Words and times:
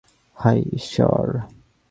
হায়, 0.37 0.61
ঈশ্বর। 0.73 1.39